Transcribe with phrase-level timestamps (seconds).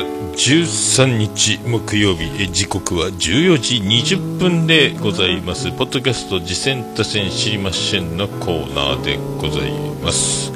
[0.00, 5.70] 13日木曜日時刻は14時20分でございます。
[5.70, 10.52] ポッドキャスト次戦多戦知りませんのコーナーでございます。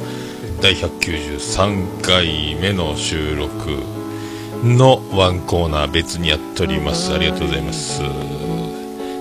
[0.60, 3.82] 第193回目の収録
[4.64, 7.12] のワンコーナー別にやっております。
[7.12, 8.02] ありがとうございます。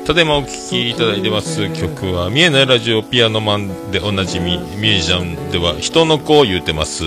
[0.07, 1.69] ただいまお聴きいただいてます。
[1.73, 7.03] 曲は見えないラジオピアノマンでおなじみミュージシャンでは人の子を言うてます。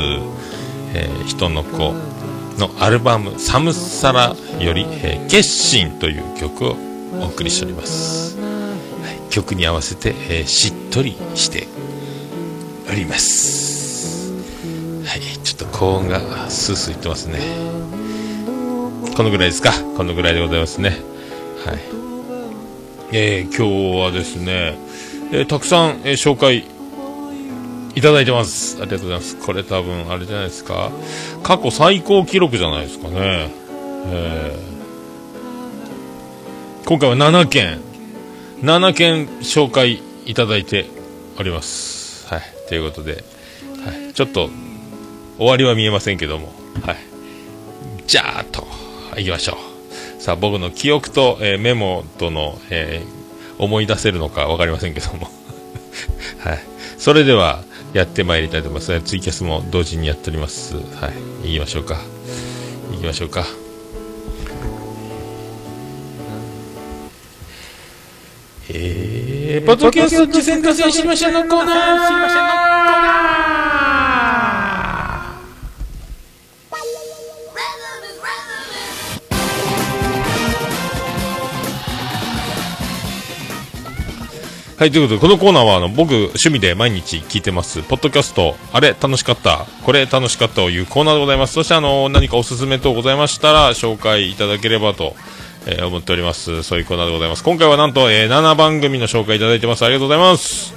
[0.94, 2.19] えー、人の子。
[2.60, 6.76] のアルバム「サムサラ」より「えー、決心」という曲を
[7.20, 8.44] お送りしております、は
[9.28, 11.66] い、曲に合わせて、えー、しっとりして
[12.90, 14.30] おります。
[15.04, 17.40] はいちょっと高音がスースーいってますね。
[19.16, 19.72] このぐらいですか？
[19.96, 20.90] このぐらいでございますね。
[21.66, 21.78] はい。
[23.12, 24.78] えー、今日はですね、
[25.32, 26.64] えー、たくさん、えー、紹介
[27.94, 28.76] いただいてます。
[28.80, 29.36] ありがとうございます。
[29.36, 30.90] これ多分、あれじゃないですか。
[31.42, 33.50] 過去最高記録じゃないですかね。
[34.06, 37.80] えー、今回は7件、
[38.62, 40.86] 7件紹介いただいて
[41.38, 42.26] おります。
[42.28, 42.42] はい。
[42.68, 43.24] ということで、
[43.84, 44.14] はい。
[44.14, 44.50] ちょっと、
[45.38, 46.52] 終わりは見えませんけども、
[46.82, 46.96] はい。
[48.06, 48.66] じゃーっと、
[49.16, 49.58] 行きましょ
[50.18, 50.22] う。
[50.22, 55.30] さあ、僕の記憶と、えー、メモとの、えー、思い出せるのか分かりませんけども。
[56.38, 56.64] はい。
[56.98, 59.00] それでは、やってまいりたいと思います。
[59.02, 60.76] ツイキャスも同時にやっております。
[60.76, 60.80] は
[61.42, 61.48] い。
[61.48, 61.98] 行きましょうか。
[62.92, 63.44] 行きましょうか。
[68.72, 72.59] えー、ポッドキャスト次戦合戦しましょうのコーナー
[84.80, 91.52] はい、ということで、このコーナーは、あの、僕、趣味で毎日聞いてます、ポッドキャスト、あれ、楽しかった、これ、楽しかったというコーナーでございます。
[91.52, 95.16] そして、あの、何かおすすめ等ございましたら、紹介いただければと、
[95.66, 96.62] えー、思っております。
[96.62, 97.44] そういうコーナーでございます。
[97.44, 99.84] 今回はなんと、えー、7番組の紹介いただいてます。
[99.84, 100.72] ありがとうございます。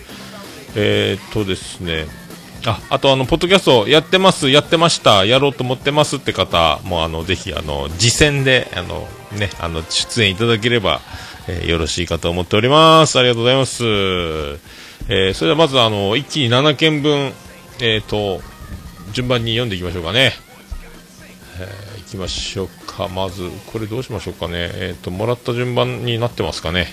[0.75, 2.05] えー、っとですね、
[2.65, 10.99] あ、あとあの、ポッドキャストやってます、やってました、やろうと思ってますって方も、あの、ぜひ、あの、次戦で、あの、ね、あの、出演いただければ、
[11.47, 13.19] えー、よろしいかと思っております。
[13.19, 13.83] ありがとうございます。
[15.09, 17.33] えー、それではまずあの、一気に7件分、
[17.81, 18.41] えっ、ー、と、
[19.11, 20.31] 順番に読んでいきましょうかね。
[21.59, 23.09] えー、いきましょうか。
[23.09, 24.53] まず、これどうしましょうかね。
[24.73, 26.87] えっ、と、もらった順番になってますかね。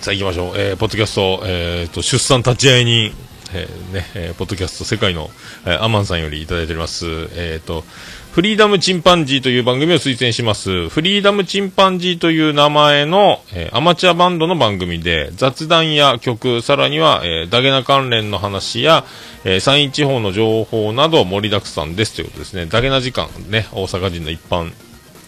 [0.00, 0.54] さあ行きましょう。
[0.56, 3.14] えー、ポッドキャスト、えっ、と、出産立ち会い人、
[3.54, 5.30] えー、ね、えー、ポッドキャスト世界の、
[5.64, 7.06] えー、アマンさんよりいただいております。
[7.36, 7.84] えっ、ー、と、
[8.32, 10.88] フリーダムチンパンジーという番組を推薦します。
[10.88, 19.04] フリーダムチンパンジーという名前の、えー、アマチュアバンドの番組で、雑談や曲、さらには、えー、ダゲナ関連の話や、
[19.44, 22.66] えー、山陰地方の情報など盛りだくさんですということですね。
[22.66, 24.72] ダゲナ時間、ね、大阪人の一般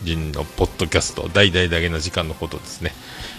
[0.02, 2.92] 人のポッドキャスト、大々ダゲナ時間のことですね。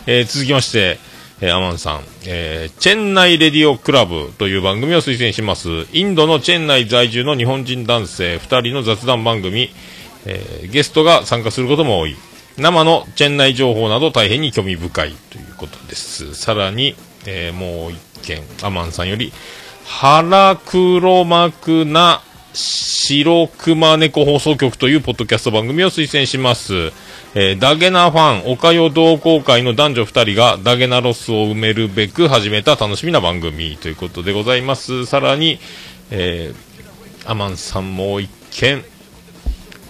[0.05, 0.97] えー、続きまして、
[1.39, 5.87] えー、アマンさん、えー、チェンナイレディオクラブという番組を推薦します。
[5.93, 9.69] インドのチェンナイ在住の日本人男性2人の雑談番組、
[10.25, 12.15] えー、ゲストが参加することも多い。
[12.57, 16.33] 生のチェンナイ情報など大変に興味深いということです。
[16.33, 16.95] さらに、
[17.27, 19.31] えー、もう一件、アマンさんより、
[19.85, 22.21] 腹黒幕な
[22.53, 26.91] 白熊猫放送局というポッドキャスト番組を推薦します。
[27.35, 35.05] えー、ダゲナファン、おかよ同好会の男女2人がダゲナロスを埋めるべく始めた楽しみな番組ということでございます。
[35.05, 35.59] さらに、
[36.09, 38.83] えー、アマンさんもう一件、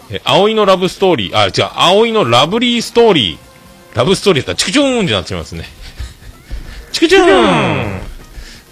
[0.10, 5.66] えー、葵のラブストーリー、あ、違う、葵のラブリーストーリー、ラブストーリーだったらチクチューンってなっちゃいますね。
[6.92, 8.02] チクチューン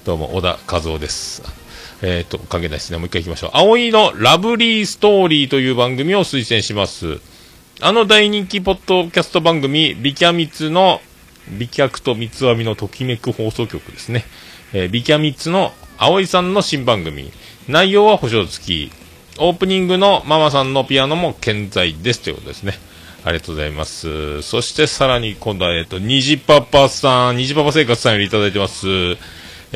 [0.03, 1.64] どうも、小田和夫です。
[2.01, 2.97] えっ、と、関係ないですね。
[2.97, 3.51] もう一回行きましょう。
[3.53, 7.19] 葵のラブリーストーリーという番組を推薦します。
[7.81, 11.01] あの大人気ポッドキャスト番組、ビキャミツの、
[11.57, 14.25] ビキャクと三つ編みのときめく放送局ですね。
[14.73, 17.31] えー、ビキャミツの葵さんの新番組。
[17.67, 18.91] 内容は保証付き。
[19.37, 22.73] オープニングのママさんのピアノも健在ですということですね。
[23.25, 24.41] ありがとうございます。
[24.43, 28.87] そしてさらに今度は、えっと、虹パパさん、虹パパ生活さんよりいただいてます。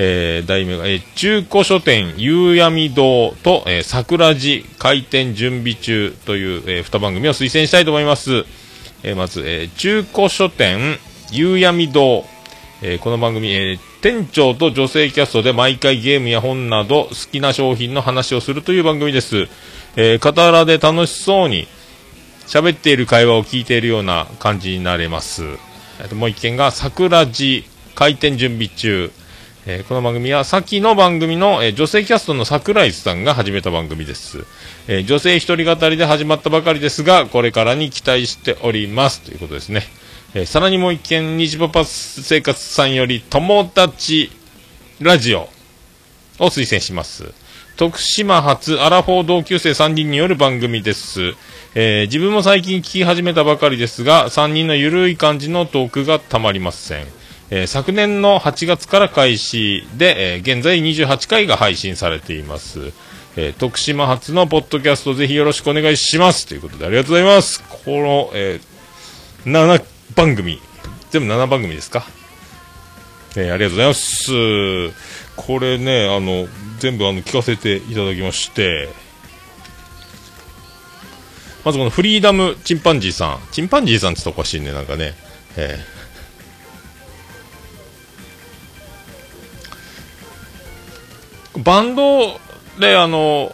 [0.01, 8.45] えー、題名が、えー、中古書店夕闇堂と、えー、桜寺開店準備中という、えー、2番組を推薦したいと思います。
[9.03, 10.97] えー、まず、えー、中古書店
[11.31, 12.23] 夕闇堂、
[12.81, 19.49] えー、この番組、えー、店長と女性キャストで毎回ゲームや本など好きな商品の話をするという番組です。
[19.97, 21.67] えー、傍らで楽しそうに
[22.47, 25.43] 喋っている会話を聞いているような感じになれます。
[25.99, 29.11] えー、もう一件が桜寺開店準備中。
[29.65, 34.45] えー、この番組は先の番組の、えー、女性キャストの桜井さんが始めた番組です。
[34.87, 39.21] えー、女性一人語りで始まったばかりですが、これからに期待しております。
[39.21, 39.83] ということですね。
[40.33, 44.31] えさらにもう一件、日パパ生活さんより、友達
[45.01, 45.49] ラジオ
[46.39, 47.33] を推薦します。
[47.75, 51.33] 徳島発アラフォー同級生3人による番組です。
[51.75, 57.18] え、自分も最近聞き始めたばかりですが、3人のゆるい感じのトークがたまりません。
[57.51, 62.91] えー、昨年の8月から開始で、えー、現在28回が配信されています。
[63.35, 66.45] えー、徳島発のポッドキャストぜひよろしくお願いします。
[66.47, 67.63] ということでありがとうございます。
[67.63, 69.83] この、えー、7
[70.15, 70.59] 番組、
[71.11, 72.05] 全部7番組ですか？
[73.35, 74.31] えー、ありがとうございます。
[75.35, 76.47] これね、あの、
[76.79, 78.89] 全部あの聞かせていただきまして、
[81.63, 83.39] まずこのフリーダムチンパンジーさん。
[83.51, 85.13] チンパンジーさんって言ったらおかしいね、なんかね。
[85.55, 85.98] えー、
[91.63, 92.39] バンド
[92.79, 93.53] で、あの、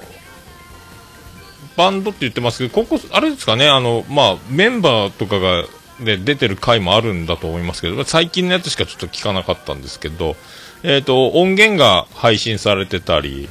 [1.77, 5.65] バンドって言ってますけど、ここ、あれですかね、あの、まあ、メンバーとかが、
[5.99, 10.35] で、出てる回もあるんだと思いますけど、最近のやつしかちょっと聞かなかったんですけど、
[10.83, 13.49] えっ、ー、と、音源が配信されてたり、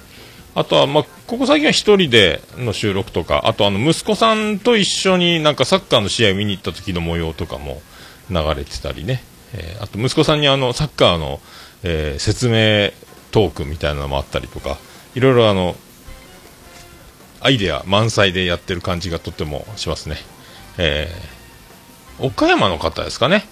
[0.54, 7.82] あとは、まあ、ここ最近は一人での収録とか、あとあの、息子さんと一緒になんかサッカーの試合見に行った時の模様とかも
[8.30, 9.24] 流れてたりね。
[9.52, 11.40] えー、あと息子さんにあの、サッカーの、
[11.82, 12.92] えー、説明
[13.34, 14.78] トークみたいなのもあったりとか、
[15.16, 15.74] いろいろあの、
[17.40, 20.18] アイデア満載でやってる感じがとってもしますね。
[20.78, 23.44] えー、岡山の方ですかね。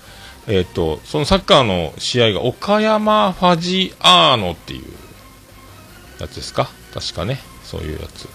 [0.46, 4.84] えっ、ー、と、そのサッカーの試合が岡山ファジアーノっていう
[6.20, 6.70] やつですか？
[6.94, 7.40] 確かね。
[7.64, 8.28] そういうやつ。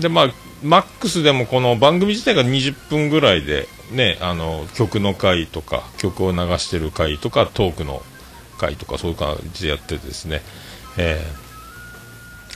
[0.00, 0.32] で、まあ、
[0.62, 8.04] マックスでもこの番組自体が20分ぐらいで、ね、あの、曲の回とか、曲を流してる回とか、トークの
[8.58, 10.42] 回とか、そういう感じでやってですね、
[10.96, 11.24] え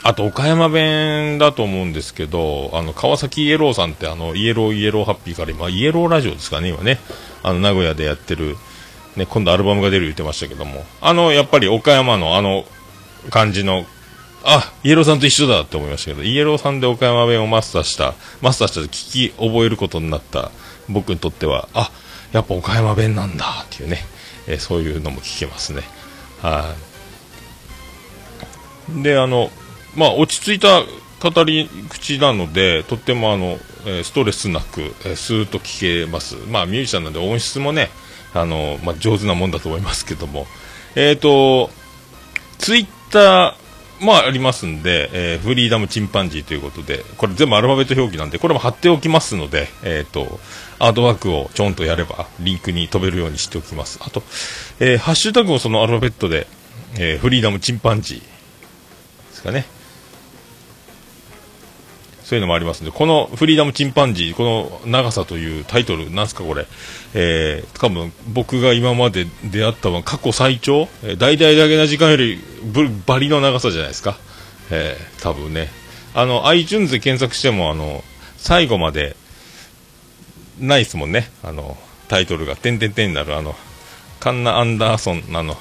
[0.03, 6.99] ー、あと、岡山弁だと思うんですけど、あの、川崎イエローさんって、あの、イエローイエローハッピーから今、イエローラジオですかね、今ね、
[7.43, 8.57] あの、名古屋でやってる、
[9.17, 12.65] ね、今度アルバムが出る言ってましたけども、あの、やっぱり岡山のあの
[13.31, 13.87] 感じの
[14.45, 20.51] あ、イエローさんと一緒だって思いましたけど、イエローさんで岡山弁をマスターした、マスターしたと聞き覚えることになった
[20.89, 21.91] 僕にとっては、あ、
[22.33, 23.99] やっぱ岡山弁なんだっていうね、
[24.47, 25.83] えー、そういうのも聞けますね。
[26.41, 26.75] は
[28.99, 29.03] い。
[29.03, 29.51] で、あの、
[29.97, 30.83] まあ、落ち着いた
[31.31, 36.37] 語り口なので、とってもあの、え、ストレスなく、えー、スーッと聞けます。
[36.49, 37.91] まあ、ミュージシャンなんで音質もね、
[38.35, 40.47] あの、まあ、上手なもんだと思いますけども、
[40.95, 41.71] えっ、ー、と、
[42.59, 43.57] ツイッタ
[44.03, 50.41] まあありますんで、えー、フリーダムチンパンジーということで、これ全部アルファベット表記なんで、これも貼っておきますので、えっ、ー、と、
[50.79, 54.01] アートワークをちょんとやれば、リンクに飛べるようにしておきます。
[54.03, 54.23] あと、
[54.81, 56.47] えー、ハッシュタグをそのアルファベットで、
[56.99, 58.27] えフリーダムチンパンジーで
[59.33, 59.65] すかね。
[62.33, 66.67] そういうのもありますんで、このフリーダムチンパンジー、この長さというタイトル、なんすかこれ、
[67.13, 72.41] えー、多分僕が今まで出会ったのは過去最長、え、大々だけな時間より
[73.05, 74.17] バリの長さじゃないですか。
[74.71, 75.69] えー、多分ね。
[76.15, 78.03] あの、iTunes で検索しても、あの、
[78.39, 79.15] 最後まで、
[80.59, 81.29] ないっすもんね。
[81.43, 81.77] あの、
[82.09, 83.55] タイトルが、てんてんてんになる、あの、
[84.21, 85.59] カンナ・アンダーソン、あの、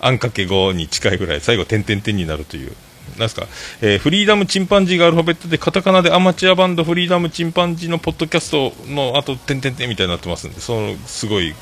[0.00, 2.74] あんかけ語に近いぐらい、最後、てんてんてんになるという、
[3.18, 3.46] なんすか、
[3.80, 11.54] えー、フリーダムチンパンジーがアルファベットで、カタカナでアマチュアバンドフリーダムチンパンジーのポッドキャストのあと、てんてんてんみたいになってますんで、その、すごい、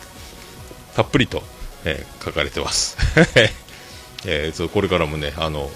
[0.94, 1.42] たっぷりと、
[1.84, 2.96] えー、書かれてます。
[4.24, 5.70] えー、そうこれからもね、あの、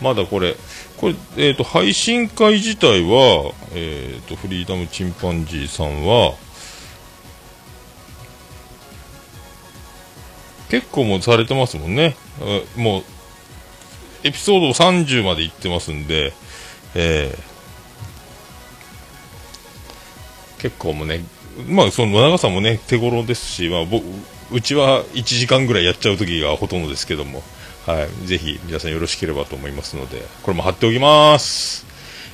[0.00, 0.54] まだこれ、
[0.96, 6.34] これ、えっ、ー、と、配信会自体は、えっ、ー、と、フリーダムチンパンジーさんは、
[10.70, 12.14] 結構もうされてますもんね。
[12.76, 13.04] もう、
[14.24, 16.32] エピソード30まで行ってますんで、
[16.94, 21.24] えー、結構もね、
[21.68, 24.04] まあその長さもね、手頃ですし、まあ僕、
[24.50, 27.42] うちは1時間ぐらいやっちゃう時がほとんどですけども、
[27.86, 31.86] はい、ぜひ皆さんよろしければと思いますので、これも貼っておきます。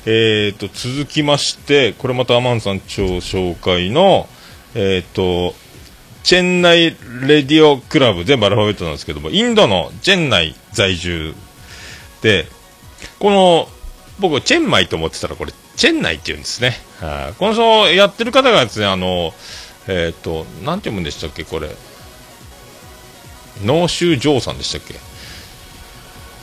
[0.06, 4.28] えーと、続きまして、これまたアマンさん超紹介の、
[4.74, 5.54] えーと、
[6.22, 11.34] チェンナイレディオクラブ、全部アルファベットなんですけども、インドのチェンナイ在住、
[13.18, 13.68] この、
[14.18, 16.76] 僕、チェンマイと思ってたら、これ、チェンナイって言うんですね。
[17.00, 19.34] はこの人、やってる方がですね、あの、
[19.88, 21.68] えっ、ー、と、なんて読むんでしたっけ、これ。
[23.64, 24.94] 農州城さんでしたっけ。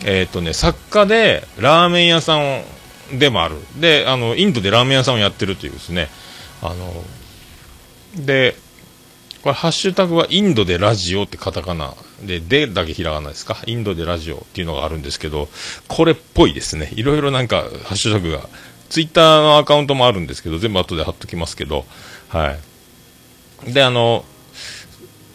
[0.03, 2.63] えっ、ー、とね、作家で、ラーメン屋さん
[3.17, 3.55] でもある。
[3.77, 6.09] で、あの、インドでラーメン屋さんをやってるというですね。
[6.61, 7.03] あの、
[8.15, 8.55] で、
[9.41, 13.57] これ、ハッシュタグはインドでラジオってカタカナで、でだけひらがなですか？
[13.65, 15.49] インドでラジオっていうのがあるんですけど、
[15.87, 16.91] これっぽいですね。
[16.95, 18.47] いろいろなんか、ハッシュタグが、
[18.89, 21.85] ツイッターのアカウントもあるんですけど、全部後で貼っときますけど、
[22.29, 22.57] は
[23.67, 23.73] い。
[23.73, 24.25] で、あの、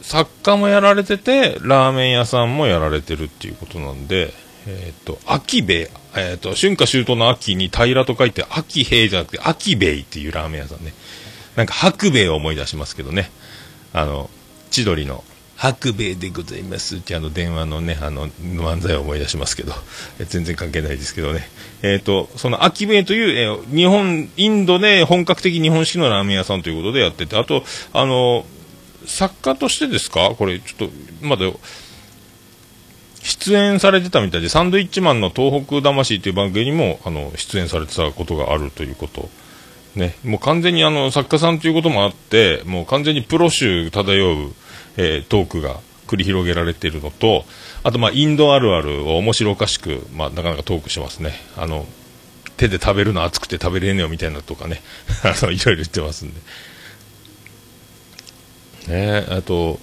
[0.02, 4.33] 作家もやられてて、ラーメン屋さんもやられてるっていうことなんで、
[4.66, 10.93] えっ、ー、と、秋兵衛、えっ、ー、と、春夏秋冬の秋に平らと書いて、秋兵衛じゃなくて、秋兵衛っていうラーメン屋さんね。
[11.57, 13.31] なんか白米を思い出しますけどね。
[13.93, 14.28] あの、
[14.71, 15.25] 千鳥の、
[15.57, 16.97] 白米でございます。
[16.97, 19.73] ってあの電話のね、あの、漫才を思い出しますけど、
[20.19, 21.49] 全然関係ないですけどね。
[21.83, 28.45] えっ、ー、と、その秋米という、えー、日本、インドで本格的日本式のラーメン屋さんということでやってて、あと、あの、
[29.07, 30.35] 作家としてですか？
[30.37, 31.47] これ、ちょっと、まだ、
[33.23, 39.31] 出演されてたみたいで、サンドイッチマンの東北魂という番組にも、あの、出演されてたことがあるということ。
[39.97, 44.53] ね、もう完全にあの作家さんということもあって、もう完全にプロ集漂う、
[44.97, 47.45] えー、トークが繰り広げられているのと、
[47.83, 51.35] あとまあインドあるあるを面白おかしく、まあ、なかなかトークしてますね。
[51.57, 51.87] あの
[52.57, 54.81] 手で食べるの熱くて食べれねえよみたいなとかね、
[55.23, 56.41] あのいろいろ言ってますんで。
[58.88, 59.81] ねあと、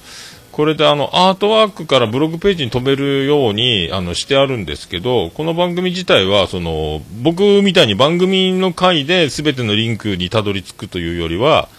[0.54, 11.70] これであのアートワークからブログページに飛べるようにあのしてあるんですけど、この番組自体はその僕みたいに番組の回で全てのリンクにたどり着くというよりは、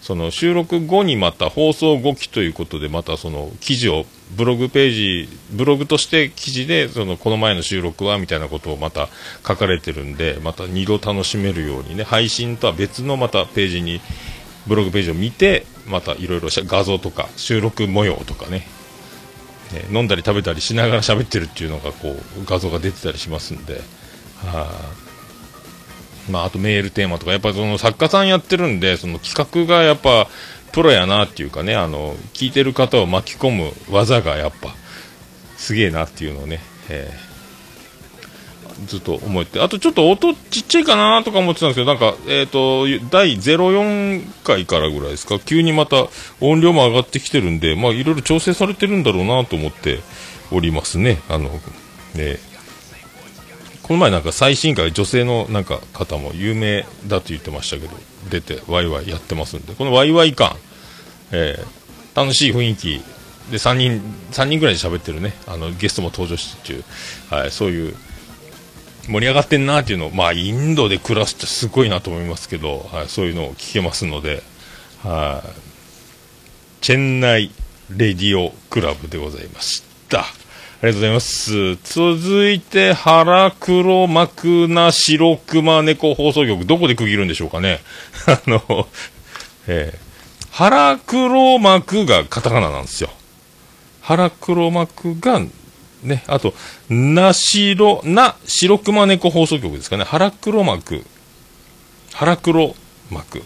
[0.00, 4.90] その収録後にまた放送後期ということで、またその記事をブログペー
[5.26, 9.08] ジ、ブログとして記事でそのこの前の収録はみたいなことをまた
[9.46, 14.00] 書かれてるんで、また2度楽しめるようにね、配信とは別のまたページに
[14.66, 18.66] ブログページを見て、またいろいろ画像とか収録模様とかね、
[19.72, 23.80] ね飲んだり食べたりしながら喋ってるっていうのがこう画像が出てたりしますんで、は
[24.70, 25.09] あ、
[26.28, 30.28] まあ、あとメールテーマとか、やっぱその作家さんやってるんで、その企画がやっぱ
[30.72, 34.74] プロやなっていうかね、あの聞いてる方を巻き込む技がやっぱ
[35.56, 37.30] すげえなっていうのをね、えー
[38.86, 46.06] ずっと思って、あとちょっと音ちっちゃいかなとか思ってたんですけど、なんか、えっ、ー、と、第04回からぐらいですか、急にまた
[46.40, 50.00] 音量も上がってきてるんで、まあ、いろいろ調整されてるんだろうなと思って
[50.50, 51.20] おりますね。
[51.28, 51.50] あの、
[52.14, 52.38] ね、
[53.90, 57.96] この前なんか最新回、女性のなんか方も有名だと言ってましたけど、
[58.30, 60.54] 出てワイワイやってますんで、このワイワイ感、
[61.32, 63.02] えー、楽しい雰囲気、
[63.50, 66.84] で、3人、3人ぐらいで喋ってるね、あの、ゲストも登場してっていう、
[67.30, 67.96] はい、そういう、
[69.08, 74.44] 盛り上がってんなっていうのを、まあ、インドで暮らすってすごいなと思いますけど、はい、そういうのを聞けますので、
[75.02, 75.48] はい、
[76.80, 77.50] チェンナイ
[77.90, 80.26] レディオクラブでございました。
[80.82, 81.76] ありがとうございます。
[81.84, 87.80] 続いて、腹黒幕な白熊猫放送局、どこで区切るんでしょうかね。
[88.26, 88.88] あの、
[89.66, 93.10] えー、腹黒幕がカタカナなんですよ。
[94.00, 95.42] 腹黒幕が
[96.02, 96.54] ね、あと、
[96.88, 100.04] なしろ、な、白熊猫放送局ですかね。
[100.04, 101.04] 腹黒幕。
[102.14, 102.74] 腹黒
[103.10, 103.42] 幕。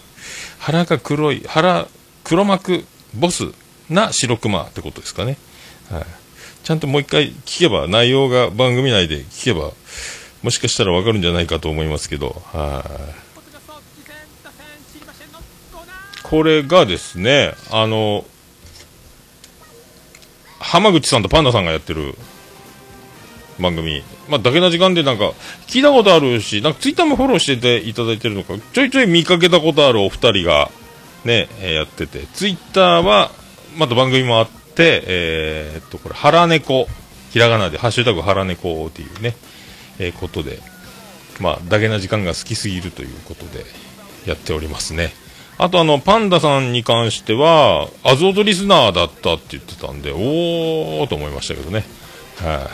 [0.61, 1.88] 腹が黒い、腹、
[2.23, 3.49] 黒幕、ボス、
[3.91, 5.37] な白熊ってことですかね。
[5.91, 6.05] はい。
[6.64, 9.73] ちゃんともう一回聞けば、内容が番組内で聞けば、
[10.42, 13.25] もしかしたらわかるんじゃないかと思いますけど、はい。
[16.23, 18.25] これがですね、あの、
[20.59, 22.14] 浜口さんとパンダさんがやってる
[23.61, 24.02] 番組。
[24.30, 25.35] まあ、だけな時間でなんか、
[25.66, 30.71] 聞いたことあるし、なんかツイッターもフォローしてていただいてるのか、ちょいちょい見かけたことあるお二人が、
[31.26, 33.30] ね、やってて、ツイッターは、
[33.76, 36.88] また番組もあって、えー、っと、これ、腹猫、
[37.31, 39.37] ひらがなで、ハッシュタグ腹猫っていうね、
[39.99, 40.59] えー、ことで、
[41.40, 43.64] まあ、だけな時間が好きすぎるということで、
[44.26, 45.12] やっておりますね。
[45.57, 51.85] あとあの、パンダさんに関しては、アゾートリスナーだったって言ってたんで、おーと思いましたけどね。
[52.38, 52.71] はい、あ、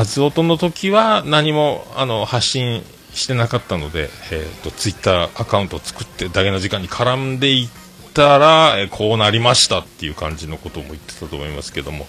[0.00, 2.82] アズオトの時は何もあの発信
[3.12, 7.68] してなかったので、えーと、ツイッターアカウントを作ってだけの時間に絡んでいっ
[8.12, 12.06] たら、こうなりましたっていう感じのことも言ってたと思いますけども、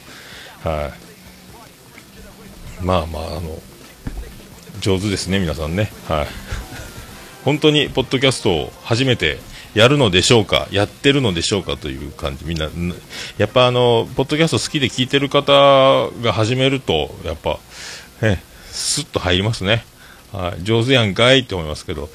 [0.63, 0.91] は
[2.81, 3.61] い、まあまああの
[4.79, 6.27] 上手ですね皆さんね、はい、
[7.45, 9.39] 本当にポッドキャストを初めて
[9.73, 12.69] やるのでしょうか、やってるのでしょうかという感じ、みんな、
[13.37, 15.51] やっぱあの、ポッドキャスト好きで聞いてる方
[16.21, 17.59] が始めると、やっぱ、
[18.21, 18.37] え、
[18.71, 19.83] スッと入りますね。
[20.33, 22.09] はい、上手やんかいって思いますけど、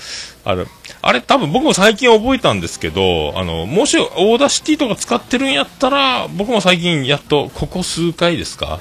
[0.44, 0.66] あれ、
[1.02, 8.80] あれ多分僕も最近覚えたんですけど、あの、もし Audacity とか使ってるんやったら、僕も最近やっと、ここ数回ですか？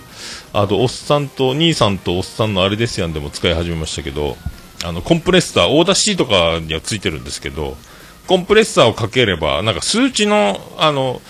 [0.53, 4.37] あと、おっさんと、兄さんとおっさんのあれですやんでも使い始めましたけど、
[4.83, 7.77] あの、コンプレッサー、 Audacity とかにはついてるんですけど、
[8.25, 11.21] コンプレッサーをかければ、なんか数値の、あの、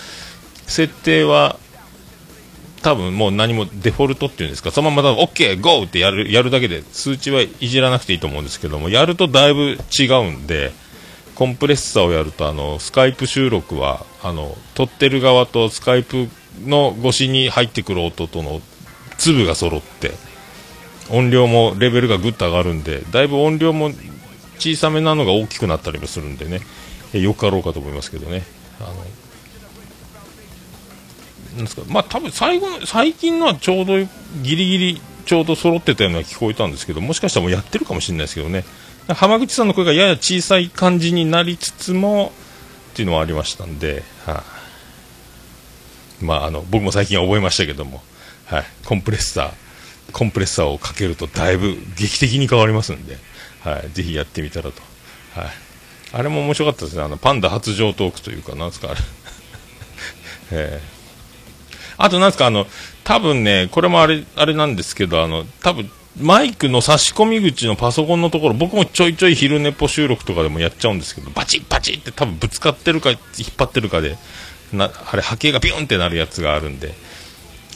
[0.65, 1.57] 設定は
[2.81, 5.83] 多分もう何もデフォルトっていうんですか、そのまま OK、GO!
[5.83, 10.71] ってやるやるだけで数値はいじらなくていいと思うんですけども、やるとだいぶ違うんで、
[11.35, 16.29] コンプレッサーをやると、あの、スカイプ収録は、あの、撮ってる側とスカイプ
[16.65, 18.61] の越しに入ってくる音との
[19.17, 20.13] 粒が揃って、
[21.09, 23.91] 音量もレベルがぐっと上がるんで、だいぶ音量も
[24.57, 26.61] 小さめなのが大きくなったりもするんでね、
[27.13, 28.43] よかろうかと思いますけどね。
[28.79, 28.93] あの
[31.57, 31.83] なんですか？
[31.87, 33.97] まあ多分最後の最近のはちょうど
[34.41, 38.63] ギリギリちょうど揃ってたような聞こえたんですけどもしかしたらもうやってるかもしれないですけどね。
[39.07, 42.33] 浜口さんの声がやや小さい感じになりつつも
[42.91, 44.43] っていうのはありましたんで、はあ、
[46.21, 48.01] まああの僕も最近覚えましたけども、
[48.47, 53.17] はい、コンプレッサーコンプレッサーをかけるとだいぶ劇的に変わりますんで、
[53.61, 54.81] はい、ぜひやってみたらと、
[55.35, 55.49] はい、
[56.13, 57.03] あれも面白かったですね。
[57.03, 58.99] あのパンダ発情トークというかなんですかあれ、
[60.51, 60.96] えー
[61.97, 62.67] あとなんですか、あの、
[63.03, 65.89] 多分ね、これもあれ、あれなんですけど、あの、多分
[66.21, 73.19] マイクの差し込み口のパソコンのところ、僕もちょいちょい昼寝ぽ収録とかでもやっちゃうんですけど、バチッバチッって多分ぶつかってるか、引っ
[73.55, 74.17] 張ってるかで、
[74.73, 76.93] なあれ、波形がビュンってなるやつがあるんで、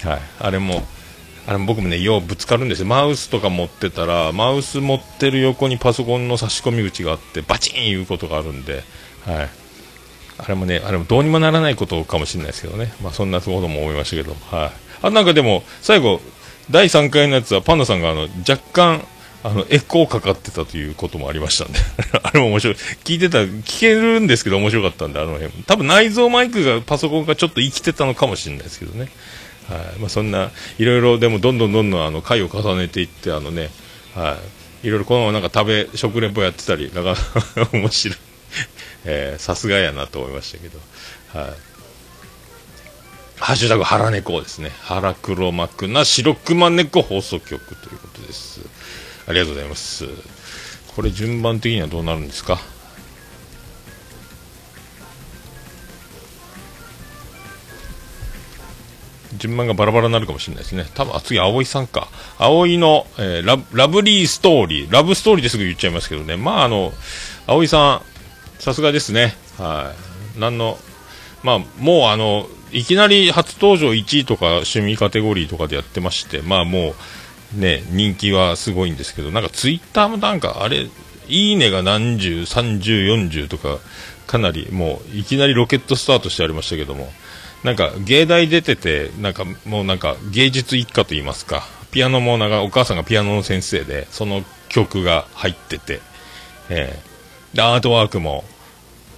[0.04, 0.84] はい、あれも、
[1.48, 2.88] あれも僕もね、ようぶつかるんですよ。
[2.88, 8.84] マウスとか持ってたら、マウス持ってる横にパソコンの差し込み口があって、バチン言うことがあるんで、
[9.26, 9.50] はい。
[10.44, 14.72] あれもね、あれもどうにもならないことかもしれないですけどね、まあ、そんなことも思いましたけど、はい、
[15.04, 16.20] あなんかでも、最後、
[16.72, 19.06] 第3回のやつはパンダさんがあの若干、
[19.44, 21.80] あのエコーかかってたということもありましたんで。
[22.22, 29.10] あれも面白い、聞いてた、聞けるんですけど、面白かったんで、あの辺、多分内蔵マイクがパソコンがちょっと生きてたのかもしれないですけどね、
[29.68, 30.00] はい。
[30.00, 33.70] まあ、そんな、いろいろ、でもどんどんどんどんあの回を重ねていって、あのね、
[34.16, 34.38] は
[34.84, 37.16] い、いろいろこのままなんか食べ、食レポやってたり、なんか
[37.74, 38.18] 面白い。
[39.40, 40.80] さすがやなと思いましたけど、
[41.34, 41.54] はい、
[43.40, 44.72] ハッシュタグ腹猫ですね。
[44.82, 48.62] 腹黒幕な白熊猫放送局ということです。
[49.28, 50.06] ありがとうございます。
[50.96, 52.60] これ順番的にはどうなるんですか？
[59.38, 60.86] 順番がバラバラになるかもしれないですね。
[60.94, 62.10] 多分、次、葵さんか。
[62.38, 64.92] 葵の、えー、ララブリーストーリー。
[64.92, 66.36] ラブストーリーですぐ言っちゃいますけどね。
[66.38, 66.94] まあ、あの、
[67.48, 68.11] 葵さん、
[68.62, 69.34] さすがですね。
[69.58, 69.92] は
[70.38, 70.40] い。
[70.40, 70.78] 何の、
[71.42, 76.94] まあ、もうあの、いきなり初登場1位とか趣味カテゴリーとかでやってまして、まあも
[77.58, 80.88] う、ね、人気はすごいんですけど、なんかツイッターもなんか、あれ、
[81.28, 83.80] いいねが何十、30、40とか、
[84.28, 87.12] かなりもう、いきなりロケットスタートしてありましたけども、
[87.64, 96.00] なんか、芸大出てて、なんかもうなんか、芸術一家と言いますか、ピアノもなんか、お母さんがピアノの先生で、その曲が入ってて、
[96.70, 97.12] えー
[97.54, 98.44] でアートワークも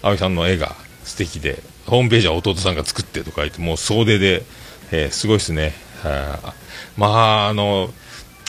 [0.04, 4.44] 葵さんの絵が素敵でホームページは弟さんが作ってとか言ってもう総出で、
[4.92, 5.74] えー、すごいですね。
[6.04, 6.54] は
[6.98, 7.90] まああの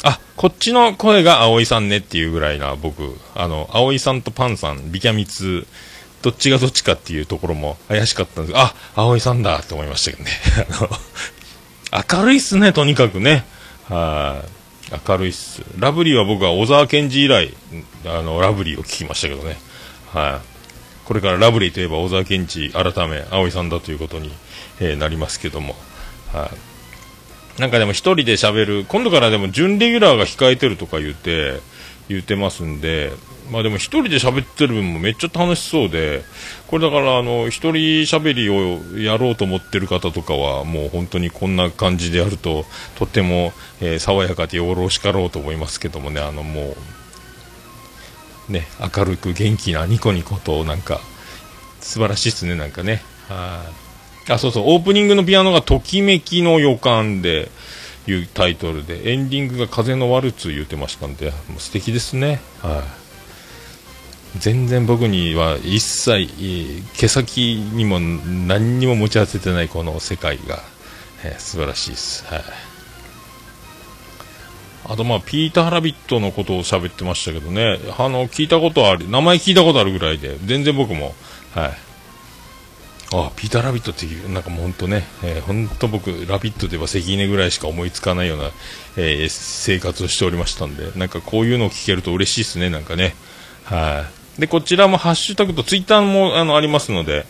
[0.02, 5.66] あこっちの声が葵さんねっていうぐらいな僕あの葵さんとパンさんビキャミツ
[6.22, 10.30] どっちがどっちかっていうところも怪しかったんですあ葵さんだと思いましたけどね。
[12.12, 13.44] 明るいっすねとにかくね。
[13.88, 14.54] はい
[15.08, 15.62] 明るいっす。
[15.78, 17.54] ラブリーは僕は小沢健二以来
[18.06, 19.56] あのラブリーを聞きましたけどね。
[20.12, 20.53] はい、
[21.04, 24.32] これからラブリーといえば小沢健二改め葵さんだということに、
[24.80, 25.74] えー、なりますけども、
[26.32, 26.50] は
[27.58, 31.60] い、なんかでも1人で喋る今度からでも準レギュラーが控えてるとか言って
[32.08, 33.12] 言ってますんで、
[33.50, 36.22] まあでも1人で喋ってる分もめっちゃ楽しそうで、
[36.66, 37.72] これだからあの1人
[38.04, 42.64] 喋りをやろうと思ってる方とかはもう本当にこんな感じでやると
[42.96, 46.76] とっても、えー、爽やかでよろしかろうと思いますけどもね、あのもう
[48.48, 51.00] ね、明るく元気なニコニコとなんか
[51.80, 53.02] 素晴らしいですね、なんかね。
[53.28, 53.84] はい
[54.32, 57.50] あそうそう、オープニングのピアノがときめきの予感で
[58.06, 62.40] いうタイトルで、エンディングが風のワルツ言ってましたんで、もう素敵ですね。
[62.62, 62.82] は
[64.36, 70.62] い、全然僕には一切、毛先にも何にも持ち合わせてないこの世界が、
[71.22, 72.24] えー、素晴らしいです。
[72.26, 72.42] はい
[74.86, 81.14] あとまあ、ピーター・ラビットのことを喋ってましたけどね、あの、聞いたことある、名前聞いたことあるぐらいで、全然僕も、
[81.54, 81.70] はい。
[83.12, 88.50] あ、ピーター・ラビットっていう、なんかもう本当ね、えー、本当僕、ラビットといえば関根ぐらいしか思いつかないような、
[88.96, 93.14] えー、生活をしておりましたんで、なんかこういうのを聞けると嬉しいですね、なんかね。
[93.64, 94.06] は
[94.38, 94.40] い。
[94.40, 97.24] で、こちらもハッシュタグとツイッターもあのありますので、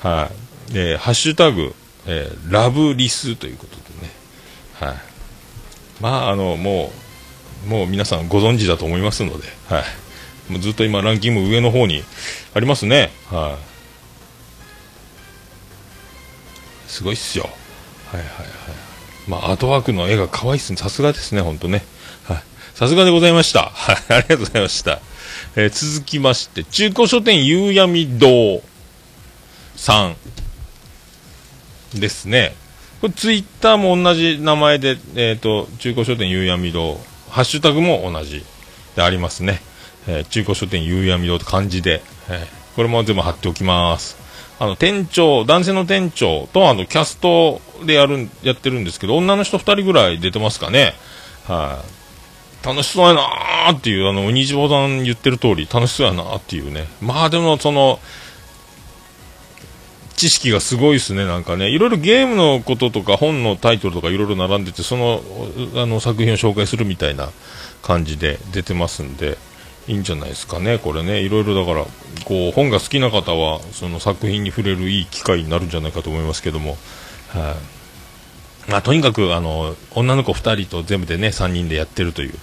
[0.00, 0.30] は
[0.72, 0.76] い。
[0.76, 1.74] えー、ハッシュタグ、
[2.06, 4.12] えー、ラブリスということでね、
[4.74, 5.09] はい。
[6.00, 6.90] まああのも
[7.66, 9.82] うもう皆さんご存知だと思いますので、は
[10.48, 12.02] い、もうずっと今ランキング上の方に
[12.54, 13.58] ありますね、は
[16.86, 17.44] い、すごいっすよ、
[18.10, 18.46] はいはいはい、
[19.28, 20.76] まあ、アートワークの絵が可愛いですね。
[20.76, 21.84] さすがですね、ほんとね。
[22.74, 23.70] さすがでございました。
[23.74, 23.96] はい。
[24.08, 25.00] ありがとうございました。
[25.54, 28.62] えー、続きまして、中古書店夕闇堂
[29.76, 30.16] さん
[31.94, 32.54] ですね。
[33.00, 38.44] これツイッターも同じ名前で、えっ、ー、と、中古書店夕闇堂、ハッシュタグも同じ
[38.94, 39.60] でありますね。
[40.06, 44.18] えー、中古書店夕闇堂って漢字で、えー、これも全部貼っておきます。
[44.58, 50.92] あの、店長、男性の店長と、あの、キャストでやる、やってるんですけど、女の人2人ぐらい出てますかね。
[51.48, 51.82] は
[52.62, 56.86] い、楽しそうやなーっていう、あの、虹ボタン言ってる通り、楽しそうやなーっていうね。
[57.00, 57.98] まあでも、その、
[60.20, 61.70] 知識がすごいですね、なんかね。
[61.70, 65.22] いろいろゲームのこととか、本のタイトルとかいろいろ並んでて、その、
[65.76, 67.30] あの、作品を紹介するみたいな
[67.80, 69.38] 感じで出てますんで、
[69.88, 71.86] いいんじゃないですかね、これね、いろいろだから、
[72.26, 76.76] こう本が好きな方は、その作品に触れるいい機会になるんじゃないかと思いますけども、
[77.30, 77.56] は
[78.68, 82.34] い、まあ、とにかくあの女の子2人と全部でね3人でやってるという、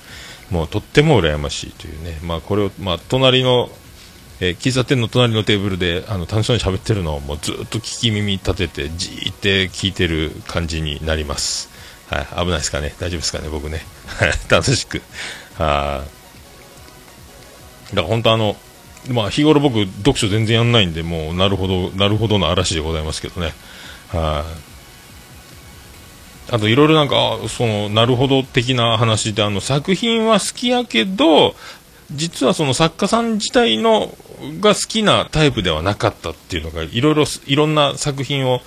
[0.49, 3.69] もうとっても羨ましいというね、まあ、これを、まあ、隣の、
[4.39, 11.69] えー、喫茶店の隣のテーブルであの楽しそうに喋ってるのをもうずっと聞き耳立てて、じーって聞いてる感じになります。
[12.09, 13.81] はい、危ないですかね、大丈夫ですかね、僕ね、
[14.49, 15.01] 楽しく。
[15.57, 16.03] は
[17.89, 18.57] だから本当あの、
[19.09, 23.53] まあ、日頃僕、読書全然やんないんで、もう、なるほど、なるほどの嵐でございますけどね。
[24.09, 24.45] は
[26.51, 26.59] い、あ。
[26.59, 31.55] と、いろいろなんか、その、なるほど的な話で、あの、作品は好きやけど、
[32.11, 34.13] 実はその作家さん自体の、
[34.59, 38.61] が好きなタイプではなかったっていうのが、いろいろ、いろんな作品を、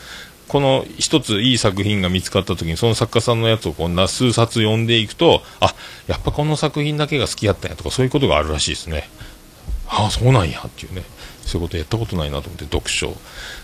[0.48, 5.74] この一ついい作品が見つかった時に、その作家さんのやつをこんな数冊読んでいくと、あ、
[6.08, 9.08] やっぱこの作品だけが好きやったんやとか、そういうことがあるらしいですね。
[9.88, 11.02] ああ、そうなんやっていうね。
[11.46, 13.16] そういうことやったことないなと思って、読書。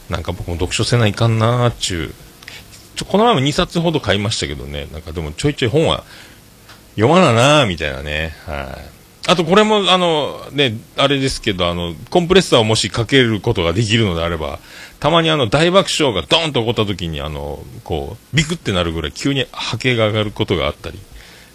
[0.09, 2.15] なんか僕も読書せないかんなーっちゅう。
[2.97, 4.87] ちょ、この前も2冊ほど買いましたけどね。
[4.93, 6.05] なんかでもちょいちょい本は
[6.95, 8.35] 読まななーみたいなね。
[8.47, 8.96] はい、
[9.29, 14.61] あとこれも、あの、ね、あれですけど、あの、コンプレッサーをもしかけることができるのであれば、
[15.01, 20.99] たまにあの、大爆笑がドーンと起こった時に、あの、こう、ビクってなるぐらい急に波形が上がることがあったり、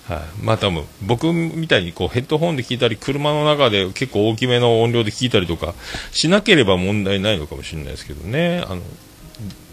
[0.07, 5.73] はい、まあ多分、僕みたいにこう、ヘッドホンで聞いたり、車の中で結構大きめの音量で聞いたりとか、
[6.11, 8.81] しなければ問題ないのかもしれないですけどね、あの、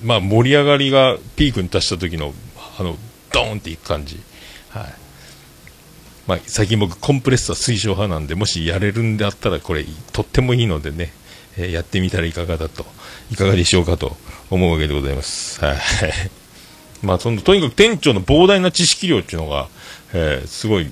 [0.05, 2.33] まあ盛り上がりがピークに達した時の、
[2.79, 2.97] あの、
[3.33, 4.21] ドーンっていく感じ。
[4.69, 5.08] はい。
[6.29, 11.11] まあ、最近僕コンプレッサー推奨派なんでもしやれるんであったらこれとってもいいのでね、
[11.57, 12.85] えー、やってみたらいかがだと
[13.33, 14.15] いかがでしょうかと
[14.51, 15.65] 思うわけでございます。
[15.65, 15.79] はい。
[17.03, 19.69] まあそのとにかく店長の膨大な知識量っていうのが、
[20.13, 20.91] えー、すごい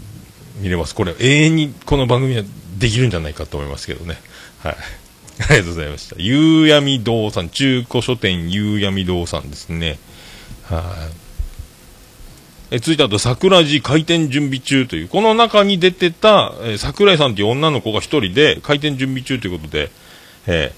[0.61, 0.95] 見れます。
[0.95, 2.43] これ永遠にこの番組は
[2.79, 4.19] できるんじゃないかと思いますけどね。
[4.63, 4.77] はい。
[5.39, 6.17] ありがとうございました。
[6.19, 9.99] 夕闇堂さん、中古書店夕闇堂さんですね。
[10.65, 11.26] はい、
[12.71, 19.91] え続いてあと、桜寺開店準備中という、この中に出てた、え桜井さんという女の子が1人で開店準備中ということで、
[20.49, 20.73] え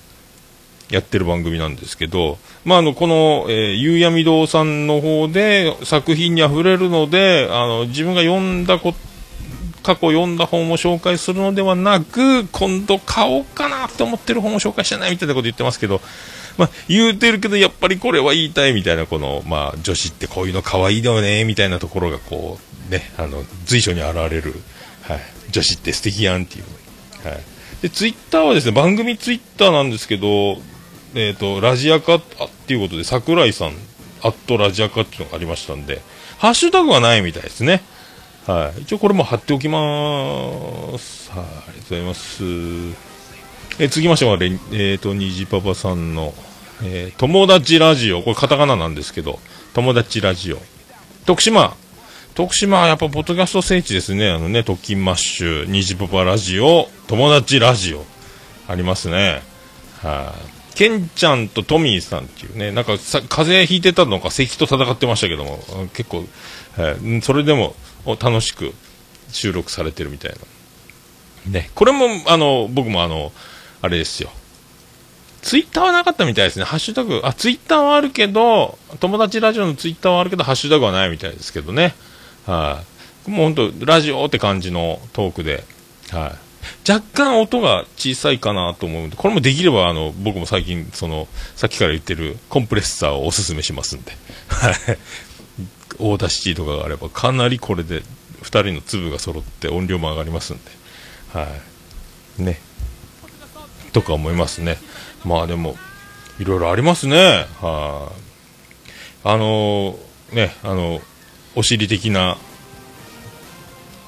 [0.89, 8.99] ー、やってる番組なんですけど、まあ、あの、この、えー、夕闇堂さんの方で作品にあふれるので、あの、自分が読んだこと、
[9.89, 16.03] 過去読んだ本を紹介するのではなく、今度買おうかなって思ってる本を紹介してないみたいなこと言ってますけど、
[16.59, 22.59] まあ、言うてるけど、やっぱりこれは言いたいみたいな、この、まあ、女子ってこういうの可愛いだよね、みたいなところが、こ
[22.91, 24.53] う、ね、あの、随所に現れる、
[25.05, 25.21] はい、
[25.53, 27.27] 女子って素敵やんっていう。
[27.27, 27.41] はい。
[27.81, 30.59] で、ツイッターはですね、番組ツイッターなんですけど、
[31.15, 32.21] えっ、ー、と、ラジアカっ
[32.67, 33.73] ていうことで、桜井さん、
[34.21, 36.03] アットラジアカっていうのがありましたんで、
[36.37, 37.83] ハッシュタグはないみたいですね。
[38.49, 38.81] はい。
[38.81, 39.79] 一応これも貼っておきま
[40.99, 41.31] す。
[41.31, 42.43] はい、ありがとうございます。
[43.79, 46.33] え、続きましては、えっ、ー、と、虹パパさんの、
[46.83, 49.39] えー、友達ラジオ、これカタカナなんですけど、
[49.75, 50.59] 友達ラジオ。
[51.27, 51.77] 徳島、
[52.35, 54.31] 徳島はやっぱポッドキャスト聖地ですね。
[54.31, 58.07] あのね、トキンマッシュ、ニジポパラジオ、友達ラジオ。
[58.67, 59.43] ありますね。
[60.01, 60.35] は
[60.73, 65.59] い、ケンちゃんとトミーさんっていうね、なんかさ風邪ひいてたのか咳と戦ってましたけども、
[65.93, 66.25] 結構、
[66.79, 67.75] えー、それでも
[68.07, 68.73] 楽しく
[69.31, 70.39] 収録されてるみたいな。
[71.51, 73.33] ね、これも、あの、僕もあの、
[73.81, 74.31] あれですよ。
[75.43, 76.65] ツイッターはなかったみたいですね。
[76.65, 81.95] ハッシュタグ、あ、ツイッターはあるけど、友達ラジオのツイッターはあるけど、ハッシュタグはないみたいですけどね。
[82.47, 82.83] は
[83.27, 85.65] い、もう本当、ラジオって感じのトークで、
[86.11, 86.35] は
[86.87, 94.13] い、若干音が小さいかなと思うんで、これもできれば、あの、僕も最近、その、さっきから言ってるコンプレッサーをおすすめしますんで、
[95.99, 98.03] Audacity とかがあれば、かなりこれで、
[98.43, 100.63] 2人の粒が揃って音量も上がりますんで、
[101.33, 101.49] は
[102.39, 102.43] い。
[102.43, 102.61] ね。
[103.93, 104.79] とか思いますね。
[105.25, 105.77] まあでも、
[106.39, 107.47] いろいろありますね。
[107.61, 108.13] は
[109.25, 109.37] い、あ。
[109.37, 111.01] のー、ね、あの、
[111.57, 112.39] お尻的な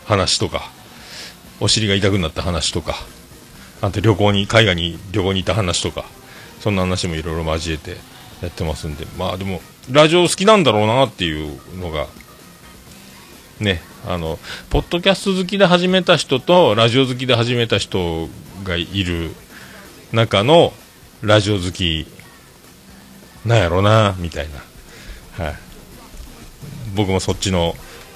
[0.05, 0.70] 話とか、
[1.61, 2.94] お尻が痛くなった話とか、
[3.81, 6.05] あと旅行に、海外に旅行に行った話とか、
[6.61, 7.96] そんな話もいろいろ交えて
[8.42, 12.06] やってますんで、まあでも、ラジオ好きなんだろうなっていうのが、
[13.60, 14.38] ね、あの、
[14.68, 18.28] ポッドキャスト好きで始めた人と、ラジオ好きで始めた人
[18.64, 19.30] がいる
[20.12, 20.72] 中の、
[21.22, 22.06] ラジオ好き、
[23.44, 24.48] なんやろな、みたい
[25.38, 25.44] な。
[25.44, 25.54] はい。
[26.94, 27.74] 僕もそっちの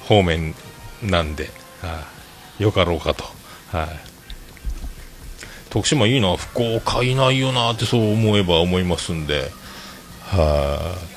[0.09, 0.55] 方面
[1.03, 1.51] なんで、
[1.81, 2.05] は
[2.59, 2.63] い。
[2.63, 3.25] よかろうかと。
[3.71, 3.89] はい。
[5.71, 9.51] 徳島いいな、福岡いないよなってそう思えば思いますんで、
[10.21, 11.14] はい、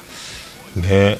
[0.76, 1.18] ね。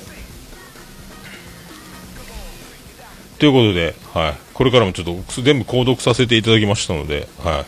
[3.40, 7.66] ということで、はい、これからもちょっと全部購読させていただきましたので、はい、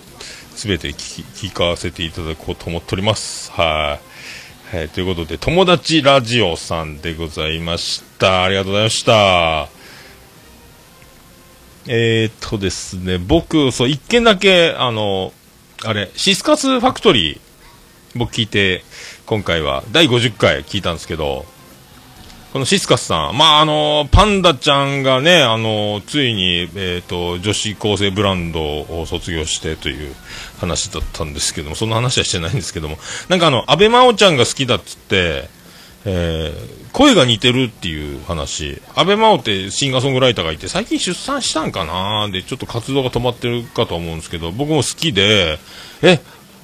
[0.57, 3.51] すべて聞聞かせていただこうと思っております。
[3.51, 3.99] は
[4.73, 8.43] い、はい、ということで、友達ラジオさんでございました。
[8.43, 9.69] ありがとうございました。
[11.87, 15.33] えー、っとですね、僕、そう、一件だけ、あの、
[15.85, 17.39] あれ、シスカスファクトリー、
[18.15, 18.83] 僕聞いて、
[19.25, 21.45] 今回は第50回聞いたんですけど、
[22.51, 30.15] このシスカスさん、まあ、あの、パンダちゃんがね、あの、ついに、えっ、ー、と、女子高生ブランドを卒業してという
[30.59, 35.47] 話だったんですけども、そんな話はしてないんですけども、なんかあの、安倍真央ちゃんが好きだっつって、
[36.05, 45.59] えー、声が似てるっていう話、安倍真央ってシンガーソングライターがいて、最近出産したんかなで、ちょっと活動が止まってるかと思うんですけど、僕も好きで、
[46.01, 46.19] え、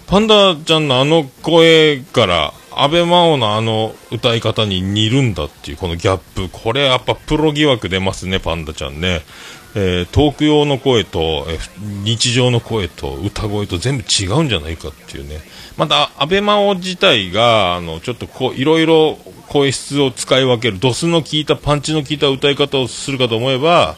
[0.07, 9.21] パンダちゃんのあの声から、安倍真央のあの歌い方に似るんだっていうこのギャップ、これやっぱプロ疑惑出ますね、パンダちゃんね。
[9.77, 11.59] えー、トーク用の声と、え、
[12.03, 15.41] 日常の声と歌声と全部違うんじゃないかっていうね。
[15.75, 19.17] また、安倍真央自体が、あの、ちょっとこう、いろいろ
[19.49, 23.97] 声質を使い分ける、ドスの効いた、パンチの効いた歌い方をするかと思えば、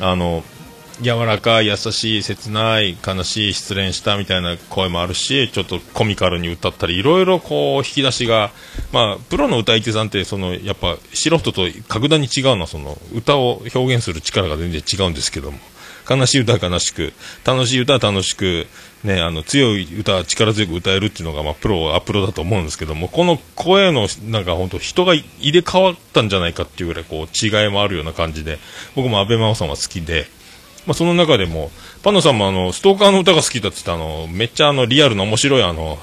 [0.00, 0.42] あの、
[1.00, 8.50] 柔らかい、優しい、切ない、悲しい、失恋したみたいな声もあるし、ちょっとコミカルに歌ったり、いろいろこう、引き出しが、
[8.92, 15.58] まあ、プロの歌い手さんって、その、やっぱ、素人と格段に違うのは、その、歌を表現する力が全然違うんですけども、
[16.08, 17.12] 悲しい歌は悲しく、
[17.44, 18.66] 楽しい歌は楽しく、
[19.04, 28.58] ね、あの、強い歌は力強く歌えるっていうのが、まあ、プロはプロだと思うんですけども、この声の、なんか本当人が入れ替わったんじゃないかっていうぐらい、こう、違いもあるような感じで、
[28.94, 30.28] 僕も安倍真央さんは好きで、
[30.86, 31.70] まあ、その中でも、
[32.02, 35.98] パンダさんもあの、ストーカーの歌が好きだって言って、あの、めっちゃあの、リアルな面白いあの、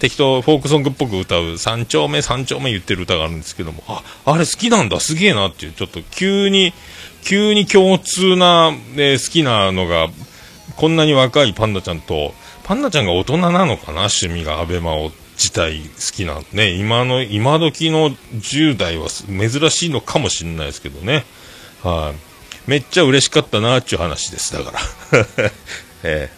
[0.00, 6.72] 適当フォークソングっぽく歌う三丁目三丁目言ってる歌があるんですけども、あ、あれ好きなんだ、すげえなっていう、ちょっと急に、
[7.22, 10.08] 急に共通な、えー、好きなのが、
[10.76, 12.34] こんなに若いパンダちゃんと、
[12.64, 21.24] パンダちゃんが大人なのかな、趣味が、アベマを自体好きなね、今の、今時の10代は珍しいのかもしれないですけどね。
[21.82, 22.29] はい、
[22.70, 24.78] めっちゃ嬉しかったなっていう話です、だから。
[26.04, 26.30] え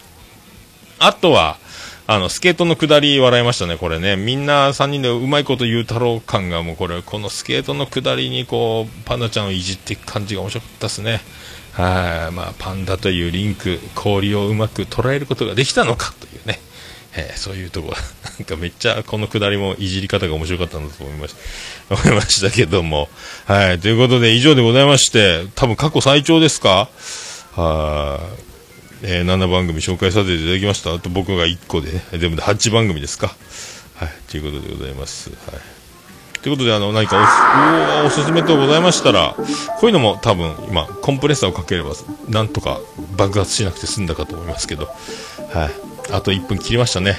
[0.98, 1.58] ー、あとは、
[2.06, 4.16] あの、スケートの下り笑いましたね、これね。
[4.16, 11.20] みんな3人でうまいこと言う太郎感がもうこれ、このスケートの下りにこう、パンダちゃんをいじっていく感じが面白かったですね。
[11.72, 16.31] はい、まあ、パンダというリンク、氷をうまく捉えることができたのかと。
[17.14, 17.92] えー、そういうとこ、
[18.38, 21.35] なんかめっちゃこのくだりもいじり方が面白かったんだと思いまし
[21.88, 23.09] た思いましたけども。
[23.46, 26.88] はい、ということで以上でございまして、多分過去最長ですか？
[27.55, 28.20] は
[29.03, 30.94] い、えー、7番組紹介させていただきました。
[30.94, 33.35] あと僕が1個で、全部で8番組ですか？
[33.96, 35.31] はい、ということでございます。
[35.31, 35.61] はい。
[36.42, 37.22] ということで、あの、何か
[38.09, 39.44] おす、おすすめとございましたら、こ
[39.85, 41.92] ういうのも多分、今、コンプレッサーをかければ、
[42.29, 42.81] なんとか
[43.16, 44.87] 爆発しなくて済んだかと思いますけど、
[45.53, 45.91] はい。
[46.12, 47.18] あと1分切りましたね。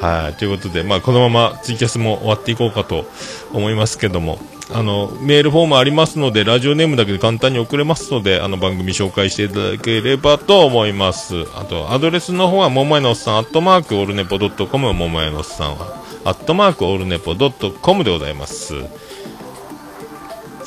[0.00, 0.34] はい。
[0.34, 3.06] ということで、まあ、このままツイキャスも終わっていこうかと
[3.52, 4.38] 思いますけども、
[4.72, 11.42] あの、メールフォームありますので、ラジオネームだけで簡単に送れますので、あの番組紹介していただければと思います。
[11.54, 18.74] あと、アドレスの方は、ももやのおっさん、アットマークオルネポドットコム、ももやのおっさんは、アットマークオルネポドットコムでございます。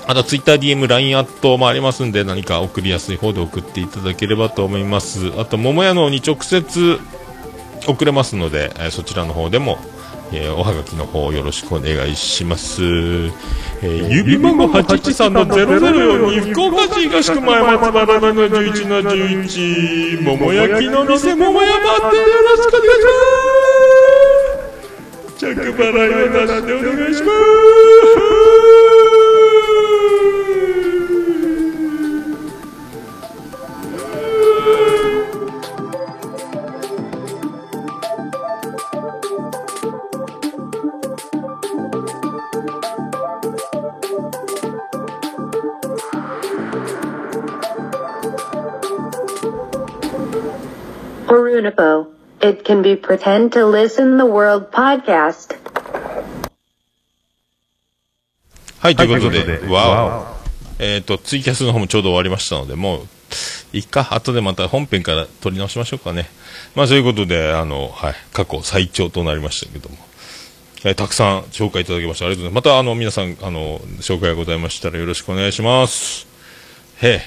[0.07, 5.33] あと、ツイッター DM、LINE アットもありますんで、何か送りやすい方で送っていただければと思います。
[5.37, 6.99] あと、桃屋のに直接
[7.85, 9.77] 送れますので、えそちらの方でも、
[10.31, 12.83] えー、おはがきの方よろしくお願いします。
[12.83, 23.11] えー、指番号813の004福岡市東区前松原の11の11、桃焼きの店桃屋バーでよろしくお願いしま
[25.31, 25.39] す。
[25.39, 28.26] 着払いを出してお願いします。
[51.67, 52.07] Horunipo.
[52.41, 55.55] It can be pretend to listen the world podcast.
[58.79, 60.37] はい、ということで、わわ
[60.79, 60.83] お。
[60.83, 63.07] えっ、と、ツイキャスの方もちょうど終わりましたので、もう、
[63.73, 66.27] いいか、後でまた本編から撮り直しましょうかね。
[66.75, 69.97] まあ、そういうことで、あの、はい、過去最長となりましたけども。
[70.85, 72.65] えーたくさん紹介いただきましてありがとうございます。
[72.65, 76.27] また、あの、皆さん、あの、紹介がございましたらよろしくお願いします。
[77.01, 77.21] へえ。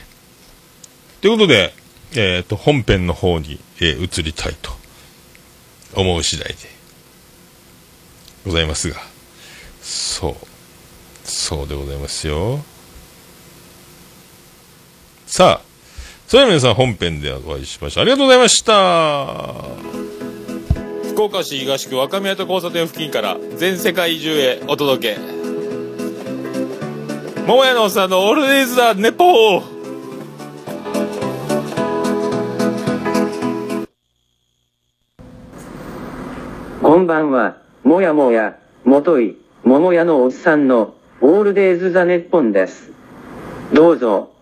[1.20, 1.74] ということで、
[2.16, 4.72] えっ、と、本編の方に、えー移りたいと
[5.94, 6.54] 思う次第で
[8.44, 8.96] ございますが、
[9.82, 10.36] そう。
[11.24, 12.60] そうでございますよ。
[15.26, 15.70] さあ、
[16.26, 18.02] それでは皆さん本編でお会いしましょう。
[18.02, 19.54] ありがとうございました。
[21.12, 25.20] 福岡市東区若宮と交差点付近から全世界中へお届け。
[27.46, 29.79] 桃屋のおっさんのオールデイズ・ザ・ネポー
[36.90, 42.90] こんばんは、もやもや、もとい、ももやのおっさんの、オールデイズ・ザ・ネッポンです。
[43.72, 44.32] どうぞ、